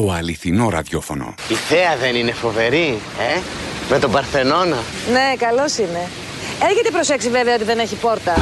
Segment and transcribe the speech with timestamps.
[0.00, 1.34] Το αληθινό ραδιόφωνο.
[1.48, 2.98] Η θέα δεν είναι φοβερή,
[3.36, 3.40] ε;
[3.90, 4.76] Με τον Παρθενώνα.
[5.12, 6.08] Ναι, καλός είναι.
[6.70, 8.34] Έχετε προσέξει βέβαια ότι δεν έχει πόρτα.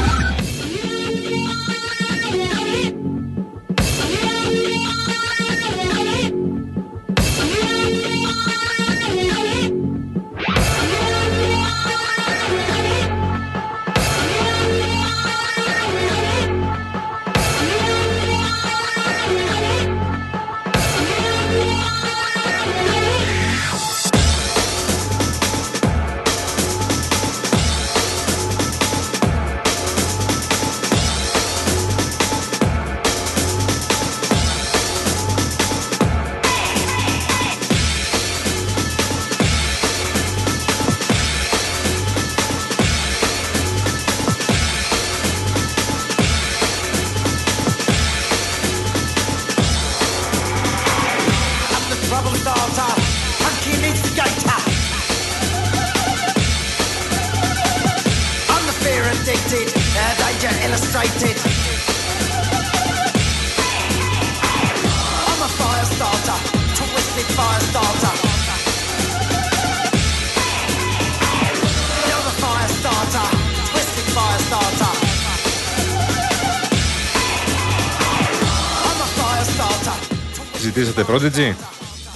[80.74, 81.54] Ζητήσατε Prodigy;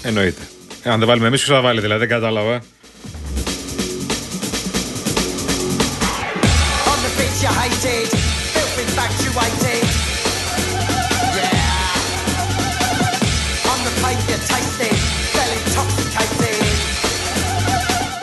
[0.03, 0.43] Εννοείται.
[0.83, 2.63] Ε, αν δεν βάλουμε εμείς, ποιος θα βάλει, δηλαδή δεν κατάλαβα.
[6.91, 8.09] On the beach you hated,
[8.55, 9.83] filth infatuated.
[11.39, 11.73] Yeah.
[13.73, 14.97] On the plate you tasted,
[15.35, 16.65] fell intoxicated.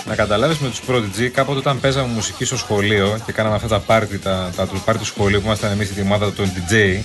[0.06, 3.80] Να καταλάβεις με τους Prodigy, κάποτε όταν παίζαμε μουσική στο σχολείο και κάναμε αυτά τα
[3.80, 7.00] πάρτι, τα, τα, του πάρτι του σχολείου που ήμασταν εμείς στη ομάδα των DJ,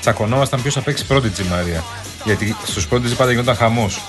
[0.00, 1.84] τσακωνόμασταν ποιος θα παίξει Prodigy Μαρία.
[2.24, 4.00] Γιατί στους Prodigy πάντα γινόταν χαμός.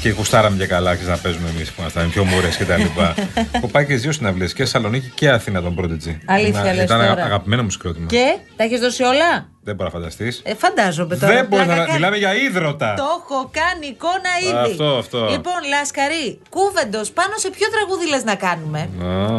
[0.00, 3.14] Και γουστάραμε και καλά, ξέρεις, να παίζουμε εμείς που ήμασταν πιο μουρέ και τα λοιπά.
[3.52, 6.16] Έχω πάει και δύο συναυλίες και Θεσσαλονίκη και Αθήνα τον Prodigy.
[6.26, 7.24] Αλήθεια Ήταν- λες Ήταν τώρα.
[7.24, 8.06] αγαπημένο μου συγκρότημα.
[8.06, 10.40] Και τα έχεις δώσει όλα; Δεν μπορεί να φανταστείς.
[10.44, 11.32] Ε, φαντάζομαι τώρα.
[11.34, 11.86] Δεν μπορείς Πλάκα να.
[11.86, 11.98] κάνει.
[11.98, 12.94] Μιλάμε για ίδρωτα.
[12.94, 14.30] Το έχω κάνει εικόνα
[14.64, 14.70] ήδη.
[14.72, 15.18] Αυτό, αυτό.
[15.30, 18.78] Λοιπόν, Λασκαρή, κούβεντος, πάνω σε ποιο τραγούδι λες να κάνουμε;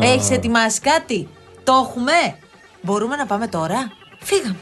[0.02, 0.06] Α.
[0.14, 1.28] Έχεις ετοιμάσει κάτι;
[1.64, 2.12] Το έχουμε;
[2.82, 3.92] Μπορούμε να πάμε τώρα;
[4.24, 4.56] Φύγαμε.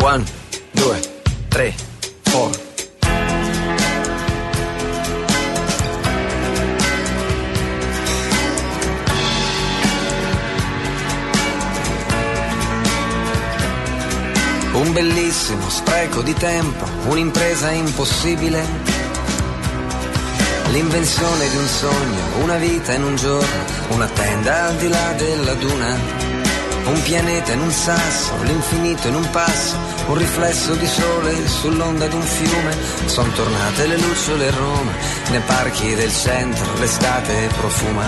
[0.00, 0.24] One,
[0.70, 1.00] due,
[1.48, 1.74] tre,
[2.22, 2.50] four.
[14.72, 18.64] Un bellissimo spreco di tempo, un'impresa impossibile.
[20.70, 25.54] L'invenzione di un sogno, una vita in un giorno, una tenda al di là della
[25.54, 26.17] duna.
[26.88, 29.76] Un pianeta in un sasso, l'infinito in un passo,
[30.06, 32.76] un riflesso di sole sull'onda di un fiume.
[33.04, 34.92] Sono tornate le lucciole a Roma,
[35.28, 38.06] nei parchi del centro l'estate profuma.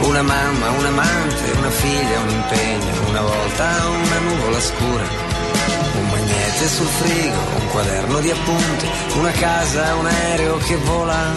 [0.00, 5.04] Una mamma, un amante, una figlia, un impegno, una volta una nuvola scura.
[5.98, 8.86] Un magnete sul frigo, un quaderno di appunti,
[9.18, 11.32] una casa, un aereo che vola.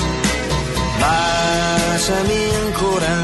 [1.00, 3.22] Baciami ancora,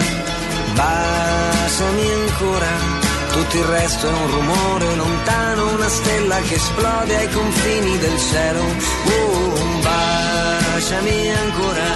[0.74, 2.97] baciami ancora.
[3.32, 8.62] Tutto il resto è un rumore lontano, una stella che esplode ai confini del cielo.
[8.62, 11.88] Uh, baciami ancora,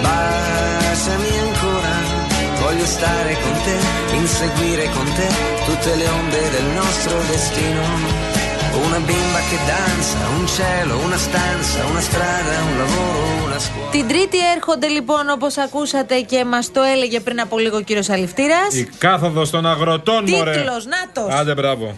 [0.00, 2.24] baciami ancora.
[2.60, 5.28] Voglio stare con te, inseguire con te
[5.66, 7.82] tutte le onde del nostro destino.
[8.84, 13.35] Una bimba che danza, un cielo, una stanza, una strada, un lavoro.
[13.90, 18.08] Την Τρίτη έρχονται λοιπόν όπως ακούσατε και μας το έλεγε πριν από λίγο ο κύριος
[18.08, 18.74] Αληφτήρας.
[18.74, 20.52] Η κάθοδος των αγροτών, μωρέ.
[20.52, 21.34] Τίτλος, νάτος.
[21.34, 21.96] Άντε, μπράβο.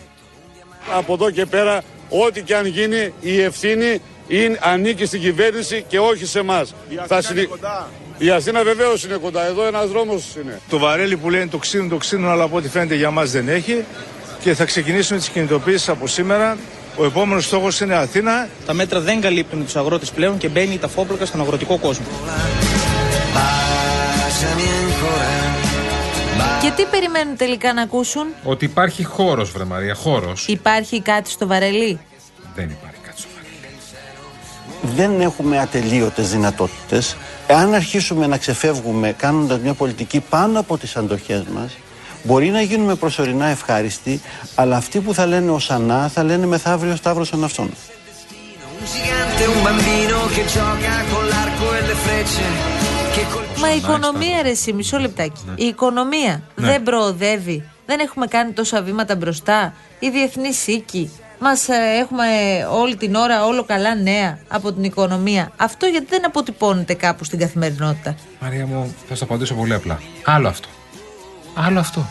[0.96, 5.98] Από εδώ και πέρα, ό,τι και αν γίνει, η ευθύνη είναι, ανήκει στην κυβέρνηση και
[5.98, 6.74] όχι σε εμάς.
[6.88, 7.88] Η Αθήνα είναι κοντά.
[8.18, 9.46] Η Αθήνα βεβαίως είναι κοντά.
[9.46, 10.60] Εδώ ένας δρόμος είναι.
[10.68, 13.48] Το βαρέλι που λένε το ξύνουν, το ξύνουν, αλλά από ό,τι φαίνεται για μας δεν
[13.48, 13.84] έχει.
[14.40, 16.56] Και θα ξεκινήσουμε τις κινητοποίησεις από σήμερα.
[16.98, 18.48] Ο επόμενος στόχος είναι Αθήνα.
[18.66, 22.06] Τα μέτρα δεν καλύπτουν τους αγρότες πλέον και μπαίνει η ταφόπλακα στον αγροτικό κόσμο.
[23.34, 30.46] Baciami ancora, Και τι περιμένουν τελικά να ακούσουν, Ότι υπάρχει χώρος, βρε Μαρία, χώρος.
[30.48, 32.00] Υπάρχει κάτι στο βαρελί;
[32.54, 34.96] Δεν υπάρχει κάτι στο βαρέλι.
[34.96, 37.16] δεν έχουμε ατελείωτες δυνατότητες.
[37.46, 41.76] Εάν αρχίσουμε να ξεφεύγουμε κάνοντας μια πολιτική πάνω από τις αντοχές μας,
[42.22, 44.20] μπορεί να γίνουμε προσωρινά ευχάριστοι,
[44.54, 47.70] αλλά αυτοί που θα λένε ως ανά θα λένε μεθαύριο Σταύρος των αυτών.
[48.80, 52.44] un gigante, un bambino che gioca con l'arco e le frecce.
[53.14, 55.42] Che col Μα η οικονομία, ρε, εσύ, μισό λεπτάκι.
[55.54, 57.68] Η οικονομία δεν προοδεύει.
[57.86, 59.74] Δεν έχουμε κάνει τόσα βήματα μπροστά.
[59.98, 61.10] Η διεθνή οίκη
[61.40, 61.68] Μας
[62.00, 62.26] έχουμε
[62.72, 65.52] όλη την ώρα όλο καλά νέα από την οικονομία.
[65.56, 68.16] Αυτό γιατί δεν αποτυπώνεται κάπου στην καθημερινότητα.
[68.40, 70.00] Μαρία μου, θα σου απαντήσω πολύ απλά.
[70.24, 70.68] Άλλο αυτό.
[71.66, 72.06] Άλλο αυτό.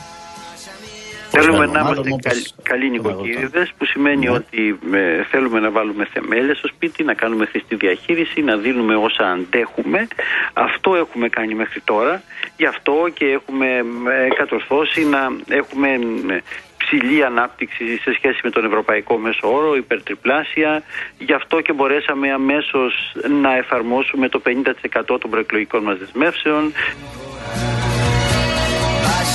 [1.29, 5.71] Θέλουμε Μάλλον, να μάλλον είμαστε όπως- καλ- καλοί νοικοκύριδε, που σημαίνει ότι ε, θέλουμε να
[5.71, 10.07] βάλουμε θεμέλια στο σπίτι, να κάνουμε χρηστή διαχείριση, να δίνουμε όσα αντέχουμε.
[10.53, 12.21] Αυτό έχουμε κάνει μέχρι τώρα.
[12.57, 15.89] Γι' αυτό και έχουμε ε, κατορθώσει να έχουμε
[16.29, 16.37] ε,
[16.77, 20.83] ψηλή ανάπτυξη σε σχέση με τον ευρωπαϊκό μέσο όρο, υπερτριπλάσια.
[21.17, 24.51] Γι' αυτό και μπορέσαμε αμέσως να εφαρμόσουμε το 50%
[25.05, 26.71] των προεκλογικών μας δεσμεύσεων.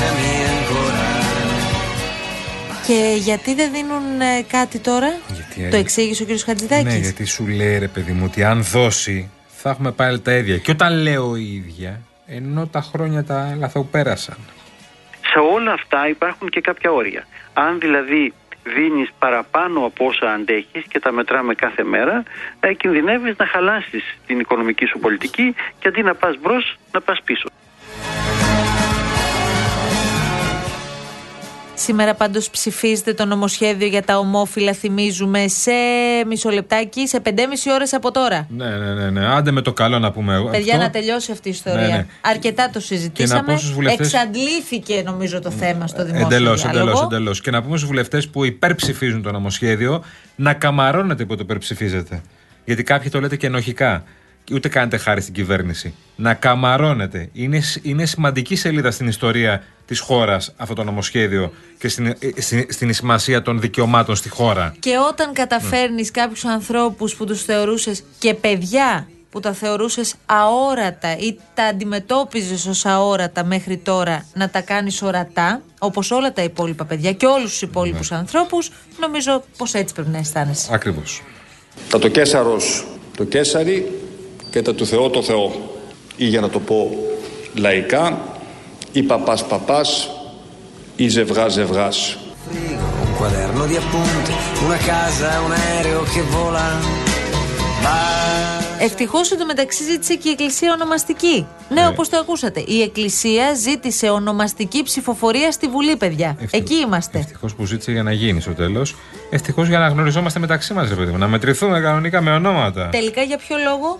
[0.02, 1.04] Lasciami ancora.
[2.86, 6.38] Και γιατί δεν δίνουν ε, κάτι τώρα, Γιατί, το ε, εξήγησε ο κ.
[6.38, 6.84] Χατζηδάκης.
[6.84, 10.58] Ναι, γιατί σου λέει ρε παιδί μου ότι αν δώσει θα έχουμε πάλι τα ίδια.
[10.58, 14.36] Και όταν λέω η ίδια, ενώ τα χρόνια τα λαθοπέρασαν.
[15.32, 17.26] σε όλα αυτά υπάρχουν και κάποια όρια.
[17.52, 18.32] Αν δηλαδή
[18.64, 22.22] δίνεις παραπάνω από όσα αντέχεις και τα μετράμε κάθε μέρα,
[22.60, 27.20] ε, κινδυνεύεις να χαλάσεις την οικονομική σου πολιτική και αντί να πας μπρος, να πας
[27.24, 27.48] πίσω.
[31.82, 35.70] Σήμερα πάντως ψηφίζεται το νομοσχέδιο για τα ομόφυλα, θυμίζουμε, σε
[36.26, 37.30] μισό λεπτάκι, σε 5,5
[37.74, 38.46] ώρες από τώρα.
[38.56, 39.26] Ναι, ναι, ναι, ναι.
[39.26, 40.48] Άντε με το καλό να πούμε.
[40.50, 40.84] Παιδιά, αυτό.
[40.84, 41.80] να τελειώσει αυτή η ιστορία.
[41.86, 42.06] Ναι, ναι.
[42.20, 43.52] Αρκετά το συζητήσαμε.
[43.52, 46.88] πω στους βουλευτές- Εξαντλήθηκε, νομίζω, το θέμα στο δημόσιο Εντελώς, διάλογο.
[46.90, 47.40] εντελώ, εντελώς.
[47.40, 50.04] Και να πούμε στους βουλευτές που υπερψηφίζουν το νομοσχέδιο
[50.36, 52.22] να καμαρώνετε που το υπερψηφίζετε.
[52.64, 54.04] Γιατί κάποιοι το λέτε και ενοχικά.
[54.44, 55.94] Και Ούτε κάνετε χάρη στην κυβέρνηση.
[56.16, 57.28] Να καμαρώνετε.
[57.32, 62.16] Είναι, σ- είναι σημαντική σελίδα στην ιστορία της χώρας αυτό το νομοσχέδιο και στην, ε,
[62.40, 64.74] στην, στην σημασία των δικαιωμάτων στη χώρα.
[64.78, 71.36] Και όταν καταφέρνεις κάποιους ανθρώπους που τους θεωρούσες και παιδιά που τα θεωρούσες αόρατα ή
[71.54, 77.12] τα αντιμετώπιζες ως αόρατα μέχρι τώρα να τα κάνεις ορατά, όπως όλα τα υπόλοιπα παιδιά
[77.12, 80.68] και όλους τους υπόλοιπους ανθρώπους, νομίζω πως έτσι πρέπει να αισθάνεσαι.
[80.72, 81.22] Ακριβώς.
[81.88, 82.86] Τα το Κέσαρος
[83.16, 84.01] το Κέσαρι
[84.52, 85.52] και τα του Θεό το Θεό.
[86.16, 86.96] Ή για να το πω
[87.54, 88.18] λαϊκά,
[88.92, 90.10] ή παπάς παπάς
[90.96, 92.16] ή ζευγάς ζευγάς.
[93.04, 94.32] Un quaderno di appunti,
[94.66, 96.66] una casa, un aereo che vola.
[97.84, 97.96] Ma
[98.84, 101.46] Ευτυχώς εντωμεταξύ ζήτησε και η Εκκλησία ονομαστική.
[101.68, 102.64] Ναι, όπως το ακούσατε.
[102.66, 106.36] Η Εκκλησία ζήτησε ονομαστική ψηφοφορία στη Βουλή, παιδιά.
[106.50, 107.18] Εκεί είμαστε.
[107.18, 108.96] Ευτυχώς που ζήτησε για να γίνει στο τέλος.
[109.30, 111.18] Ευτυχώς για να γνωριζόμαστε μεταξύ μας, ρε παιδί μου.
[111.18, 112.88] Να μετρηθούμε κανονικά με ονόματα.
[112.88, 113.98] Τελικά για ποιο λόγο;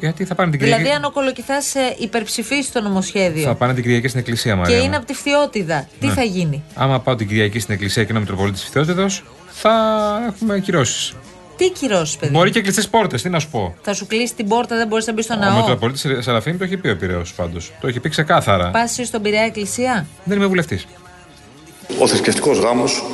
[0.00, 0.82] Γιατί θα πάνε την Κυριακή.
[0.82, 1.56] Δηλαδή, αν ο Κολοκυθά
[1.98, 4.76] υπερψηφίσεις το νομοσχέδιο Θα πάνε την Κυριακή στην Εκκλησία, και Μαρία.
[4.78, 4.84] μου.
[4.84, 6.12] είναι από τη Φθιώτιδα, τι Ναι.
[6.12, 9.06] θα γίνει; Άμα πάω την Κυριακή στην Εκκλησία και είναι ο Μητροπολίτη Φθιώτεδο,
[9.50, 9.72] θα
[10.28, 11.12] έχουμε κυρώσεις.
[11.56, 12.32] Τι κυρώσεις, παιδί.
[12.32, 13.74] Μπορεί και κλειστές πόρτες, τι να σου πω.
[13.82, 16.64] Θα σου κλείσει την πόρτα, δεν μπορείς να μπεις στο Ο ναό; Μητροπολίτη Σαραφίνη το
[16.64, 17.72] έχει πει ο Πυραιό πάντως.
[17.80, 18.70] Το έχει πει ξεκάθαρα.
[18.70, 20.86] Πας στον Πειραιά Εκκλησία; Δεν είμαι βουλευτής.
[21.98, 23.04] Ο θρησκευτικός γάμος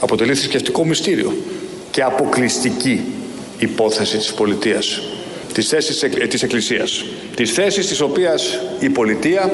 [0.00, 1.32] αποτελεί θρησκευτικό μυστήριο
[1.90, 3.00] και αποκλειστική
[3.58, 5.00] υπόθεση της πολιτείας,
[5.58, 9.52] της θέσης εκ- ε, της Εκκλησίας, της θέσης της οποίας η πολιτεία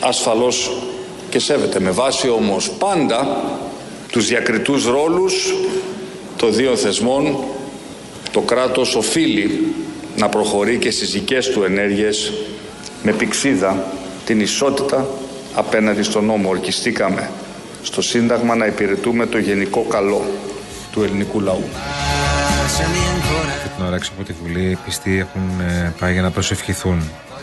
[0.00, 0.82] ασφαλώς
[1.30, 3.42] και σέβεται, με βάση όμως πάντα
[4.12, 5.54] τους διακριτούς ρόλους
[6.36, 7.36] των δύο θεσμών,
[8.32, 9.74] το κράτος οφείλει
[10.16, 12.32] να προχωρεί και στις δικές του ενέργειες
[13.02, 13.86] με πυξίδα
[14.26, 15.06] την ισότητα
[15.54, 16.48] απέναντι στον νόμο.
[16.48, 17.30] Ορκιστήκαμε
[17.82, 20.24] στο Σύνταγμα να υπηρετούμε το γενικό καλό
[20.92, 21.64] του ελληνικού λαού.
[23.74, 27.02] Και την ώρα έξω από τη Βουλή, οι πιστοί έχουν ε, πάει για να προσευχηθούν.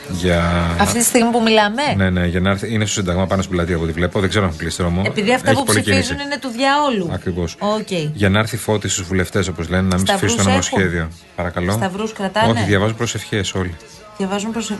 [0.10, 0.42] Για...
[0.80, 2.74] Αυτή τη στιγμή που μιλάμε; Ναι, ναι, για να έρθει.
[2.74, 4.20] Είναι στο Σύνταγμα πάνω στην πλατεία από ό,τι βλέπω.
[4.20, 5.02] Δεν ξέρω αν έχουν κλείσει δρόμο.
[5.06, 6.26] Επειδή αυτά Έχει που πολλή ψηφίζουν κίνηση.
[6.26, 7.10] είναι του διαόλου.
[7.14, 7.56] Ακριβώς.
[7.60, 7.92] Οκ.
[8.14, 11.10] Για να έρθει φώτη στους βουλευτές, όπως λένε, να μην Σταυρούς ψηφίσουν το έχουν; νομοσχέδιο.
[11.36, 11.72] Παρακαλώ.
[11.72, 13.76] Σταυρούς κρατάνε; Όχι, διαβάζουν προσευχές όλοι.
[14.18, 14.78] Διαβάζουν προσε...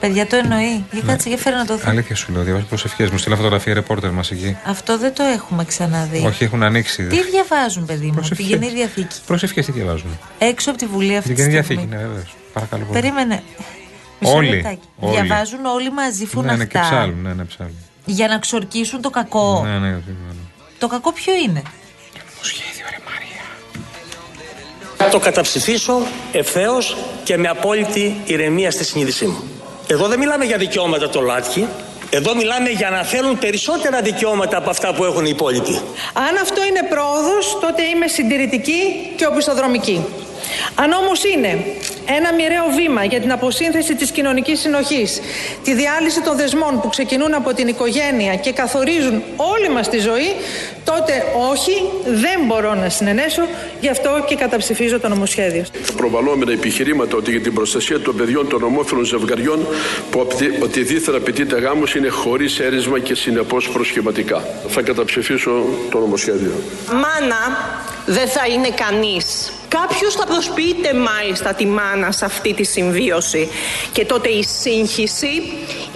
[0.00, 0.84] Παιδιά το εννοεί.
[0.92, 1.90] Για κάτσε, για φέρε να το δω.
[1.90, 3.10] Αλήθεια σου λέω, διαβάζουν προσευχές.
[3.10, 4.56] Μου στείλα φωτογραφία ρεπόρτερ μας εκεί.
[4.66, 6.24] Αυτό δεν το έχουμε ξαναδεί.
[6.26, 7.02] Όχι, έχουν ανοίξει.
[7.06, 8.46] Τι διαβάζουν, παιδί μου, Προσευχές.
[8.46, 9.16] τη Γενή Διαθήκη.
[9.26, 11.84] Προσευχές τι διαβάζουν; Έξω από τη Βουλή αυτή Την τη Καινή στιγμή.
[11.84, 12.24] Διαθήκη, ναι, βέβαια.
[12.52, 13.00] Παρακαλώ πολύ.
[13.00, 13.42] Περίμενε.
[14.20, 14.80] Μισό Όλοι, λεπτάκι.
[14.98, 15.14] όλοι.
[15.14, 17.22] Διαβάζουν όλοι μαζί φουναχτά Ναι, ναι, και ψάλουν.
[17.22, 17.74] Ναι, ναι, ψάλουν.
[18.04, 19.62] για να ξορκίσουν το κακό.
[19.64, 20.00] Ναι, ναι, ναι.
[20.78, 21.62] Το κακό ποιο είναι;
[24.96, 25.92] Θα το καταψηφίσω
[26.32, 29.42] ευθέως και με απόλυτη ηρεμία στη συνείδησή μου.
[29.90, 31.66] Εδώ δεν μιλάμε για δικαιώματα το λάτχη.
[32.10, 35.80] Εδώ μιλάμε για να θέλουν περισσότερα δικαιώματα από αυτά που έχουν οι υπόλοιποι.
[36.12, 40.04] Αν αυτό είναι πρόοδος, τότε είμαι συντηρητική και οπισθοδρομική.
[40.74, 41.64] Αν όμως είναι
[42.16, 45.20] ένα μοιραίο βήμα για την αποσύνθεση της κοινωνικής συνοχής,
[45.64, 50.34] τη διάλυση των δεσμών που ξεκινούν από την οικογένεια και καθορίζουν όλη μας τη ζωή,
[50.84, 53.42] τότε όχι, δεν μπορώ να συνενέσω,
[53.80, 55.64] γι' αυτό και καταψηφίζω το νομοσχέδιο.
[55.96, 59.66] προβαλλόμενα επιχειρήματα ότι για την προστασία των παιδιών των ομόφυλων ζευγαριών
[60.10, 64.44] που απαιτεί- ότι δίθεν απαιτείται γάμος είναι χωρίς έρισμα και συνεπώς προσχηματικά.
[64.68, 66.52] Θα καταψηφίσω το νομοσχέδιο.
[66.92, 67.42] Μάνα
[68.06, 69.52] δεν θα είναι κανείς.
[69.68, 73.48] Κάποιος θα προσποιείται μάλιστα τη μάνα σε αυτή τη συμβίωση.
[73.92, 75.42] Και τότε η σύγχυση,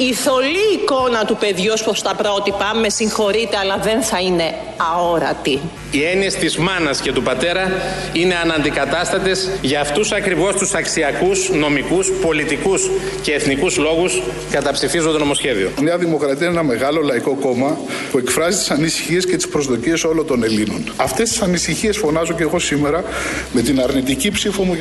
[0.08, 4.54] η θολή εικόνα του παιδιού ως προς τα πρότυπα, με συγχωρείτε αλλά δεν θα είναι
[4.76, 5.60] αόρατη.
[5.90, 7.72] Οι έννοιες της μάνας και του πατέρα
[8.12, 12.90] είναι αναντικατάστατες για αυτούς ακριβώς τους αξιακούς, νομικούς, πολιτικούς
[13.22, 15.70] και εθνικούς λόγους καταψηφίζω το νομοσχέδιο.
[15.80, 17.78] Η Νέα Δημοκρατία είναι ένα μεγάλο λαϊκό κόμμα
[18.10, 20.92] που εκφράζει τις ανησυχίες και τις προσδοκίες όλων των Ελλήνων.
[20.96, 23.04] Αυτές τις ανησυχίες φωνάζω και εγώ σήμερα
[23.52, 24.78] με την αρνητική ψήφο μου.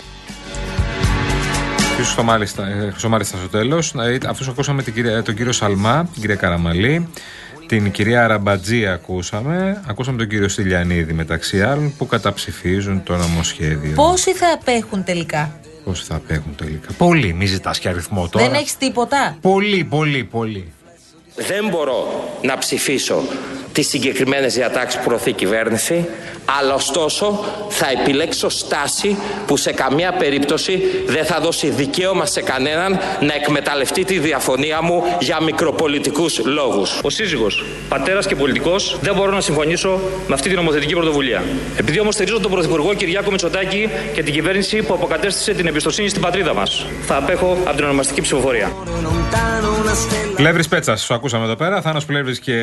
[2.01, 3.83] Πίσω στο μάλιστα, ε, στο μάλιστα στο τέλο.
[4.27, 7.07] Αυτούς ακούσαμε την κυρία, τον κύριο Σαλμά, την κυρία Καραμαλή,
[7.65, 9.83] την κυρία Αραμπατζή ακούσαμε.
[9.87, 13.93] Ακούσαμε τον κύριο Στυλιανίδη μεταξύ άλλων που καταψηφίζουν το νομοσχέδιο.
[13.95, 18.45] Πόσοι θα απέχουν τελικά; Πόσοι θα απέχουν τελικά; Πολύ, μη ζητάς και αριθμό τώρα.
[18.45, 20.73] Δεν έχεις τίποτα; Πολύ, πολύ, πολύ.
[21.35, 23.23] Δεν μπορώ να ψηφίσω
[23.71, 26.07] τις συγκεκριμένες διατάξεις που προωθεί η κυβέρνηση,
[26.59, 32.99] αλλά ωστόσο θα επιλέξω στάση που σε καμία περίπτωση δεν θα δώσει δικαίωμα σε κανέναν
[33.19, 36.99] να εκμεταλλευτεί τη διαφωνία μου για μικροπολιτικούς λόγους.
[37.03, 41.43] Ο σύζυγος, πατέρας και πολιτικός, δεν μπορώ να συμφωνήσω με αυτή την νομοθετική πρωτοβουλία.
[41.77, 46.21] Επειδή όμως στηρίζω τον Πρωθυπουργό Κυριάκο Μητσοτάκη και την κυβέρνηση που αποκατέστησε την εμπιστοσύνη στην
[46.21, 48.71] πατρίδα μας, θα απέχω από την ονομαστική ψηφοφορία.
[50.35, 51.81] Πλεύρη Πέτσας, σου ακούσαμε εδώ πέρα.
[51.81, 52.55] Θάνος Πλεύρης και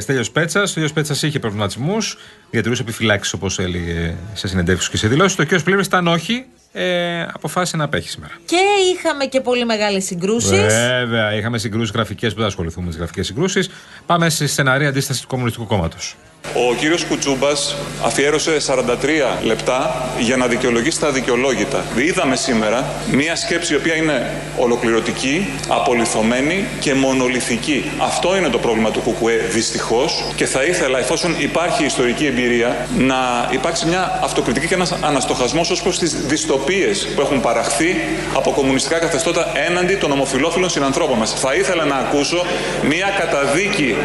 [0.00, 0.62] Στέλιος Πέτσα.
[0.62, 2.18] Ο Στέλιο Πέτσα είχε προβληματισμούς,
[2.50, 5.36] διατηρούσε επιφυλάξεις όπως έλεγε σε συνεντεύξεις και σε δηλώσεις.
[5.36, 8.32] Το κύριο Πλεύρη ήταν όχι, ε, αποφάσισε να απέχει σήμερα.
[8.44, 8.56] Και
[8.94, 10.50] είχαμε και πολύ μεγάλες συγκρούσεις.
[10.50, 13.70] Βέβαια, είχαμε συγκρούσεις γραφικές που δεν ασχοληθούμε με τις γραφικές συγκρούσεις.
[14.06, 16.16] Πάμε στη στεναρή αντίστασης του Κομμουνιστικού Κόμματος.
[16.54, 21.84] Ο κύριος Κουτσούμπας αφιέρωσε 43 λεπτά για να δικαιολογήσει τα δικαιολόγητα.
[21.96, 27.90] Είδαμε σήμερα μία σκέψη η οποία είναι ολοκληρωτική, απολυθωμένη και μονολυθική.
[27.98, 33.48] Αυτό είναι το πρόβλημα του ΚΚΕ δυστυχώς και θα ήθελα εφόσον υπάρχει ιστορική εμπειρία να
[33.50, 37.96] υπάρξει μια αυτοκριτική και ένας αναστοχασμός ως προς τις δυστοπίες που έχουν παραχθεί
[38.34, 41.34] από κομμουνιστικά καθεστώτα έναντι των ομοφυλόφιλων συνανθρώπων μας.
[41.40, 42.46] Θα ήθελα να ακούσω
[42.88, 43.96] μια καταδίκη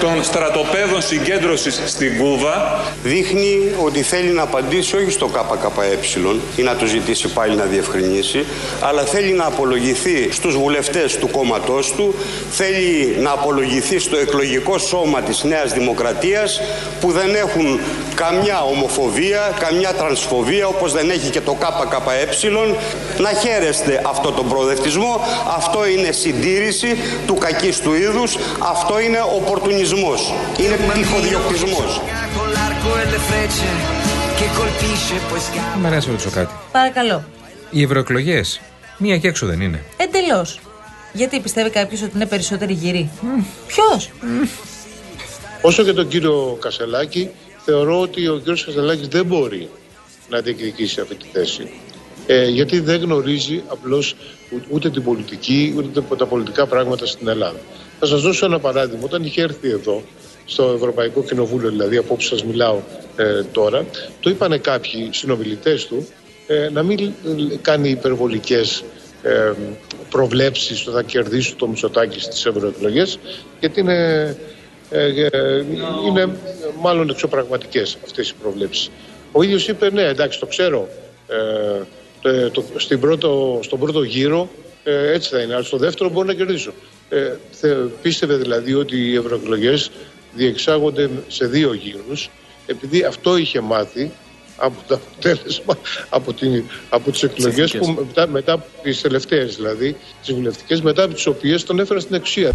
[0.00, 2.80] των στρατοπέδων συγκέντρωσης στην Κούβα.
[3.02, 5.98] Δείχνει ότι θέλει να απαντήσει όχι στο ΚΚΕ
[6.56, 8.44] ή να του ζητήσει πάλι να διευκρινίσει,
[8.80, 12.14] αλλά θέλει να απολογηθεί στους βουλευτές του κόμματός του,
[12.50, 16.60] θέλει να απολογηθεί στο εκλογικό σώμα της Νέας Δημοκρατίας
[17.00, 17.80] που δεν έχουν
[18.14, 22.48] καμιά ομοφοβία, καμιά τρανσφοβία όπως δεν έχει και το ΚΚΕ.
[23.18, 25.20] Να χαίρεστε αυτό τον προοδευτισμό,
[25.56, 31.79] αυτό είναι συντήρηση του κακίστου είδους, αυτό είναι οπορτουνισμός, είναι τυχοδιοκτισμός.
[35.82, 36.54] Με να σε ρωτήσω κάτι.
[36.72, 37.24] Παρακαλώ.
[37.70, 38.60] Οι ευρωεκλογές,
[38.98, 39.84] μία και έξω δεν είναι.
[39.96, 40.60] Εντελώς.
[41.12, 43.10] Γιατί πιστεύει κάποιος ότι είναι περισσότεροι γύροι;
[43.66, 44.10] Ποιος;
[45.62, 47.30] Όσο και τον κύριο Κασελάκη,
[47.64, 49.68] θεωρώ ότι ο κύριος Κασελάκης δεν μπορεί
[50.28, 51.70] να διεκδικήσει αυτή τη θέση.
[52.26, 54.14] Ε, γιατί δεν γνωρίζει απλώς
[54.70, 57.58] ούτε την πολιτική, ούτε τα πολιτικά πράγματα στην Ελλάδα.
[58.00, 59.04] Θα σας δώσω ένα παράδειγμα.
[59.04, 60.02] Όταν είχε έρθει εδώ,
[60.50, 62.80] στο Ευρωπαϊκό Κοινοβούλιο, δηλαδή από όπου σας μιλάω
[63.16, 63.84] ε, τώρα,
[64.20, 66.06] το είπανε κάποιοι συνομιλητές του
[66.46, 67.12] ε, να μην
[67.62, 68.84] κάνει υπερβολικές
[69.22, 69.52] ε,
[70.10, 73.18] προβλέψεις ότι θα κερδίσει το Μητσοτάκη στις ευρωεκλογές,
[73.60, 74.36] γιατί είναι,
[74.90, 75.08] ε,
[76.06, 76.36] είναι
[76.80, 78.90] μάλλον εξωπραγματικές αυτές οι προβλέψεις.
[79.32, 80.88] Ο ίδιος είπε ναι εντάξει το ξέρω
[82.52, 84.48] το, στην πρώτο, στον πρώτο γύρο
[84.84, 86.72] έτσι θα είναι, αλλά στο δεύτερο μπορεί να κερδίσω.
[87.12, 87.36] Ε,
[88.02, 89.90] πίστευε δηλαδή ότι οι ευρωεκλογές
[90.32, 92.30] διεξάγονται σε δύο γύρους
[92.66, 94.10] επειδή αυτό είχε μάθει
[94.56, 100.34] από το αποτέλεσμα από, την, από τις εκλογές που μετά, μετά τις τελευταίες δηλαδή τις
[100.34, 102.52] βουλευτικές μετά από τις οποίες τον έφεραν στην εξουσία.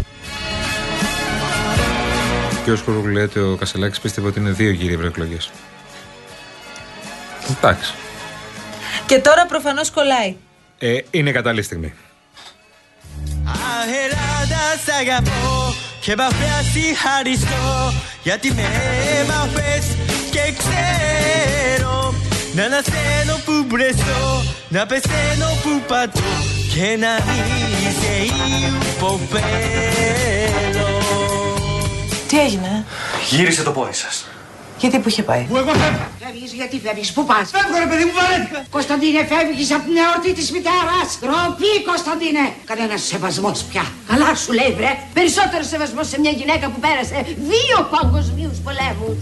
[2.64, 5.50] Και ο Σκουρούγλου λέτε ο Κασελάκης πίστευε ότι είναι δύο γύροι ευρωεκλογές.
[7.56, 7.94] Εντάξει.
[9.06, 10.36] Και τώρα προφανώς κολλάει.
[10.78, 11.94] Ε, είναι κατάλληλη στιγμή.
[16.06, 16.66] Και βαφέας
[17.02, 18.62] χαριστώ γιατί με
[19.20, 19.86] έμαθες
[20.30, 22.14] και ξέρω
[22.54, 26.20] να ανασένω που μπρεσώ, να πεθαίνω που πατώ
[26.74, 27.16] και να
[27.80, 28.34] είσαι
[28.94, 29.48] υποφέρω
[32.28, 32.84] Τι έγινε;
[33.30, 34.26] Γύρισε το πόδι σας.
[34.80, 36.06] Γιατί που είχε πάει; Πού εγώ φεύγω.
[36.24, 38.64] Φεύγεις, γιατί φεύγεις, πού πας; Φεύγω ρε παιδί μου, βαρέθηκα.
[38.70, 41.08] Κωνσταντίνε, φεύγεις από την εορτή της μητέρας.
[41.22, 42.44] Τροπή, Κωνσταντίνε.
[42.70, 43.84] Κανένας σεβασμός πια.
[44.10, 44.90] Καλά σου λέει, βρε.
[45.18, 47.16] Περισσότερο σεβασμός σε μια γυναίκα που πέρασε
[47.52, 49.18] δύο παγκοσμίους πολέμους.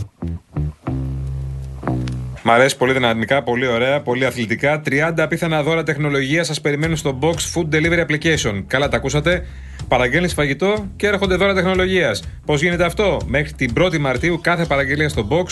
[2.47, 4.83] Μ' αρέσει πολύ δυναμικά, πολύ ωραία, πολύ αθλητικά.
[4.85, 8.65] 30 απίθανα δώρα τεχνολογία σας περιμένουν στο Box Food Delivery Application.
[8.67, 9.47] Καλά τα ακούσατε.
[9.89, 12.23] Παραγγέλνεις φαγητό και έρχονται δώρα τεχνολογίας.
[12.47, 15.45] Πώς γίνεται αυτό, Μέχρι την 1η Μαρτίου κάθε παραγγελία στο Box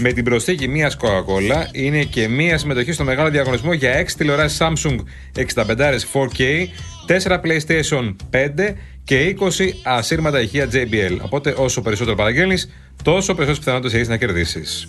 [0.00, 4.58] με την προσθήκη μιας Coca-Cola είναι και μια συμμετοχή στο μεγάλο διαγωνισμό για 6 τηλεοράσεις
[4.60, 4.96] Samsung
[5.34, 6.68] 65 4K,
[7.06, 8.74] 4 PlayStation 5
[9.04, 11.18] και 20 ασύρματα ηχεία JBL.
[11.20, 12.70] Οπότε όσο περισσότερο παραγγέλνεις,
[13.02, 14.88] τόσο περισσότερες πιθανότητες έχεις να κερδίσεις.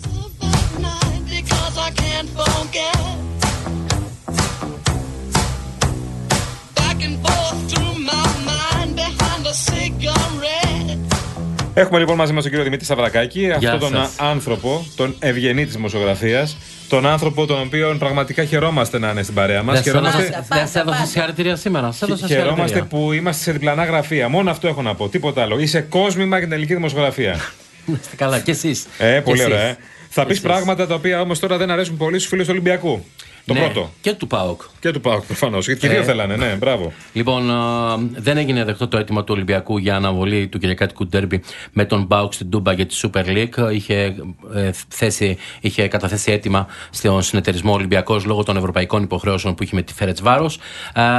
[11.78, 14.14] Έχουμε λοιπόν μαζί μας τον κύριο Δημήτρη Σαβρακάκη, αυτόν τον σας.
[14.18, 16.56] άνθρωπο, τον ευγενή της δημοσιογραφίας,
[16.88, 19.74] τον άνθρωπο τον οποίο πραγματικά χαιρόμαστε να είναι στην παρέα μας.
[19.74, 21.92] Δεν σε έδωσε- Δεν σε έδωσε συγχαρητήρια σήμερα.
[21.92, 23.04] Σε έδωσε Χαιρόμαστε συγχαρητήρια.
[23.06, 24.28] που είμαστε σε διπλανά γραφεία.
[24.28, 25.08] Μόνο αυτό έχω να πω.
[25.08, 25.58] Τίποτα άλλο.
[25.58, 27.36] Είσαι κόσμημα για την ελληνική δημοσιογραφία.
[28.00, 28.86] Είστε καλά, και εσείς.
[28.98, 29.60] Ε, πολύ ωραία.
[29.62, 29.76] ε.
[30.08, 33.04] Θα πεις πράγματα τα οποία όμως τώρα δεν αρέσουν πολύ στους φίλους του Ολυμπιακού.
[33.46, 33.90] Το Ναι, πρώτο.
[34.00, 34.62] Και του ΠΑΟΚ.
[34.80, 35.66] Και του ΠΑΟΚ προφανώς.
[35.66, 36.04] Γιατί και οι δύο Ε.
[36.04, 36.92] θέλανε, ναι, μπράβο.
[37.12, 41.84] Λοιπόν, α, δεν έγινε δεκτό το αίτημα του Ολυμπιακού για αναβολή του κυριακάτικου ντέρμπι με
[41.84, 43.72] τον Μπάουκ στην Τούμπα για τη Super League.
[43.72, 44.14] Είχε,
[44.54, 49.82] ε, θέσει, είχε καταθέσει αίτημα στον συνεταιρισμό Ολυμπιακός λόγω των ευρωπαϊκών υποχρεώσεων που είχε με
[49.82, 50.58] τη Φέρετς Βάρος.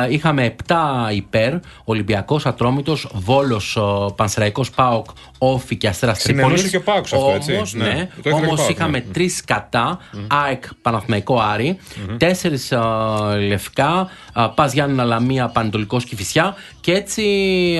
[0.09, 0.75] είχαμε 7
[1.13, 1.53] υπέρ.
[1.83, 3.77] Ολυμπιακός Ατρόμητος, Βόλος,
[4.15, 5.05] Πανσεραϊκός Πάοκ,
[5.37, 6.45] Όφη και Αστέρας Τρίπολης.
[6.59, 7.53] Συνενούσε και ο ΠΑΟΚ σε αυτό, έτσι.
[7.55, 9.13] Όμως, Ναι, ναι, το ήθελε και ο όμως ΠΑΟΚ, είχαμε ναι.
[9.13, 11.77] τρεις κατά, ΑΕΚ Παναθηναϊκό Άρη,
[12.17, 12.73] τέσσερις
[13.47, 14.09] λευκά,
[14.55, 17.23] Πας Γιάννη Λαμία Πανετολικός Κυφυσιά και έτσι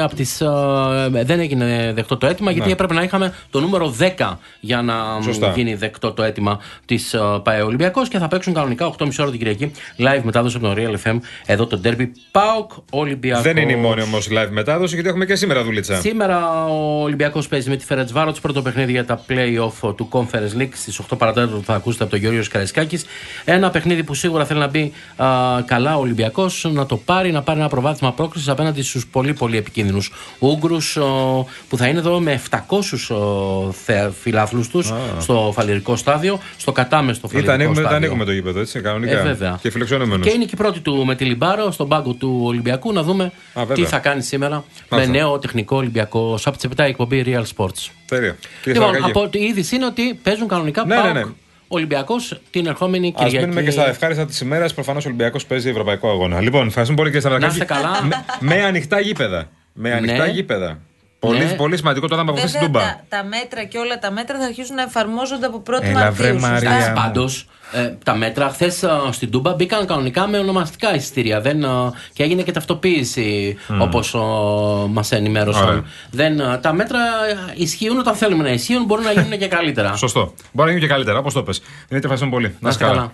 [0.01, 2.74] από τις, α, δεν έγινε δεκτό το αίτημα γιατί Ναι.
[2.74, 5.51] έπρεπε να είχαμε το νούμερο 10 για να Σωστά.
[5.56, 9.72] γίνει δεκτό το αίτημα της ΠαΕ Ολυμπιακός και θα παίξουν κανονικά 8.30 ώρα την Κυριακή
[9.98, 13.44] live μετάδοση από τον Real FM εδώ το Derby ΠΑΟΚ Ολυμπιακός.
[13.44, 15.96] Δεν είναι η μόνη όμως live μετάδοση, γιατί έχουμε και σήμερα δουλίτσα.
[15.96, 20.62] Σήμερα ο Ολυμπιακός παίζει με τη Φερετ Βάρο πρώτο παιχνίδι για τα play-off του Conference
[20.62, 23.06] League στις 8 παρατέταρτο θα ακούσετε από τον Γιώργος Καραϊσκάκης.
[23.46, 25.27] Ένα παιχνίδι που σίγουρα θέλει να μπει α,
[25.65, 29.57] καλά ο Ολυμπιακός, να το πάρει, να πάρει ένα προβάδισμα πρόκρισης απέναντι στους πολύ πολύ
[29.57, 30.98] επικίνδυνους Ούγγρους
[31.69, 32.57] που θα είναι εδώ με 700
[34.22, 37.98] φιλάθλους τους στο φαλυρικό στάδιο, στο κατάμεστο Ήταν φαλυρικό ανοίγουμε, στάδιο.
[37.98, 39.19] ανοίγουμε το γήπεδο, έτσι, κανονικά.
[39.19, 39.60] Ε, βέβαια.
[39.62, 40.27] Και φιλοξενούμενος.
[40.27, 43.31] Και είναι και η πρώτη του με τη Λιμπάρο στον πάγκο του Ολυμπιακού να δούμε
[43.54, 43.75] βέβαια.
[43.75, 45.12] τι θα κάνει σήμερα με Μάλιστα.
[45.12, 46.39] νέο τεχνικό Ολυμπιακό.
[46.43, 47.89] Από τι 7 η εκπομπή Real Sports.
[48.06, 48.36] Τέλεια.
[48.63, 49.19] Κύριε Λοιπόν, Σαββακάκη.
[49.19, 51.25] από τη είδηση είναι ότι παίζουν κανονικά Ναι, ΠΑΟΚ ναι, ναι.
[51.67, 53.38] Ολυμπιακός την ερχόμενη Α Κυριακή.
[53.38, 54.73] μείνουμε και στα ευχάριστα της ημέρας.
[54.73, 56.41] Προφανώς ο Ολυμπιακός παίζει ευρωπαϊκό αγώνα.
[56.41, 57.58] Λοιπόν, ευχαριστούμε πολύ κύριε Σαββακάκη.
[57.58, 58.03] Να είστε καλά.
[58.03, 58.25] Με,
[58.56, 59.49] με ανοιχτά γήπεδα.
[59.73, 60.32] Με ανοιχτά Ναι.
[60.32, 60.80] γήπεδα.
[61.19, 61.53] Πολύ, Ναι.
[61.53, 62.95] πολύ σημαντικό το είδαμε από χθε στην Βέβαια, Τούμπα.
[62.95, 66.34] τα, τα μέτρα και όλα τα μέτρα θα αρχίσουν να εφαρμόζονται από 1η Έλα, βρε,
[66.34, 66.49] Μαρτίου.
[66.60, 66.93] σωστά; Μαρία.
[66.93, 71.41] Πάντως, ε, τα μέτρα χθες στην Τούμπα μπήκαν κανονικά με ονομαστικά εισιτήρια.
[71.41, 71.67] Δεν, ε,
[72.13, 73.82] και έγινε και ταυτοποίηση Μμ.
[73.82, 74.13] όπως
[74.89, 75.67] μας ενημέρωσαν.
[75.67, 75.84] Ωραία.
[76.12, 79.95] Δεν, ε, τα μέτρα ε, ισχύουν όταν θέλουμε να ισχύουν, μπορούν να γίνουν και καλύτερα.
[79.95, 80.34] Σωστό.
[80.51, 81.60] Μπορεί να γίνει και καλύτερα, όπως το πες.
[81.60, 82.56] Δημήτρη, ευχαριστούμε πολύ.
[82.60, 82.93] Να είστε καλά.
[83.01, 83.12] Λοιπόν,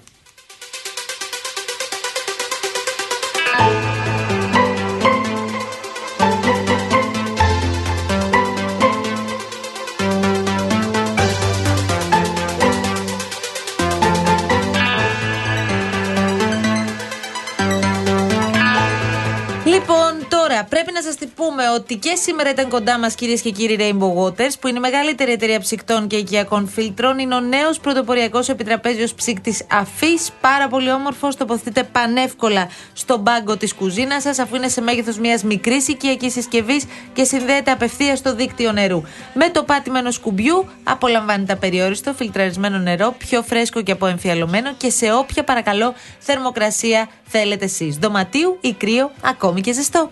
[21.55, 24.81] πούμε ότι και σήμερα ήταν κοντά μας κυρίες και κύριοι Rainbow Waters, που είναι η
[24.81, 27.19] μεγαλύτερη εταιρεία ψυκτών και οικιακών φίλτρων.
[27.19, 30.29] Είναι ο νέος πρωτοποριακός επιτραπέζιος ψύκτης αφής.
[30.41, 31.35] Πάρα πολύ όμορφος.
[31.35, 36.85] Τοποθετείται πανεύκολα στον πάγκο της κουζίνας σας, αφού είναι σε μέγεθος μιας μικρής οικιακής συσκευής
[37.13, 39.01] και συνδέεται απευθείας στο δίκτυο νερού.
[39.33, 45.13] Με το πάτημα ενό κουμπιού απολαμβάνετε απεριόριστο φιλτραρισμένο νερό, πιο φρέσκο και αποεμφιαλωμένο και σε
[45.13, 47.97] όποια παρακαλώ θερμοκρασία θέλετε εσείς.
[47.97, 50.09] Δωματίου ή κρύο, ακόμη και ζεστό.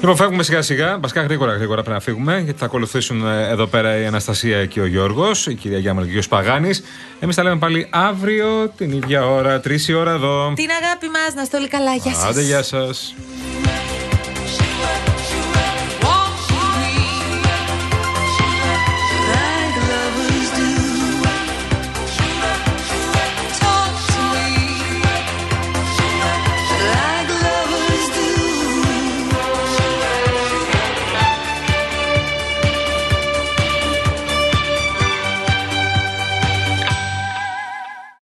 [0.00, 0.98] Λοιπόν, φεύγουμε σιγά σιγά.
[0.98, 4.80] Βασικά γρήγορα γρήγορα πρέπει να φύγουμε, γιατί θα ακολουθήσουν ε, εδώ πέρα η Αναστασία και
[4.80, 6.82] ο Γιώργος, η κυρία Γιάμαλ και ο κύριο Παγάνης.
[7.20, 10.52] Εμείς τα λέμε πάλι αύριο την ίδια ώρα, τρεις η ώρα εδώ.
[10.56, 11.94] Την αγάπη μας, να στο όλοι καλά.
[11.94, 12.24] Γεια σας.
[12.24, 13.14] Άντε, γεια σας.